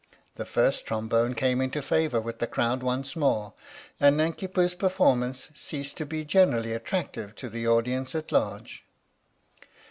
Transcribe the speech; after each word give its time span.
The 0.33 0.45
First 0.45 0.87
Trombone 0.87 1.35
came 1.35 1.61
into 1.61 1.83
favour 1.83 2.19
with 2.19 2.39
the 2.39 2.47
crowd 2.47 2.81
once 2.81 3.15
more, 3.15 3.53
and 3.99 4.17
Nanki 4.17 4.47
Poo's 4.47 4.73
performance 4.73 5.51
ceased 5.53 5.95
to 5.97 6.07
be 6.07 6.25
generally 6.25 6.73
attractive 6.73 7.35
to 7.35 7.49
the 7.49 7.67
audience 7.67 8.15
at 8.15 8.31
large. 8.31 8.83